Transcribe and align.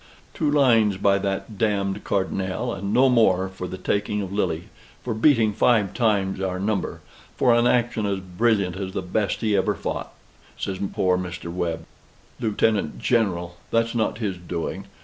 "Two 0.33 0.49
lines 0.49 0.97
by 0.97 1.19
that 1.19 1.59
d 1.59 1.67
d 1.93 1.99
Cardonnel, 2.03 2.73
and 2.73 2.91
no 2.91 3.07
more, 3.07 3.47
for 3.47 3.67
the 3.67 3.77
taking 3.77 4.23
of 4.23 4.33
Lille 4.33 4.61
for 5.03 5.13
beating 5.13 5.53
five 5.53 5.93
times 5.93 6.41
our 6.41 6.59
number 6.59 7.01
for 7.37 7.53
an 7.53 7.67
action 7.67 8.07
as 8.07 8.19
brilliant 8.19 8.75
as 8.75 8.93
the 8.93 9.03
best 9.03 9.41
he 9.41 9.55
ever 9.55 9.75
fought," 9.75 10.11
says 10.57 10.79
poor 10.91 11.19
Mr. 11.19 11.51
Webb. 11.53 11.85
"Lieutenant 12.39 12.97
General! 12.97 13.57
That's 13.69 13.93
not 13.93 14.17
his 14.17 14.37
doing. 14.39 14.87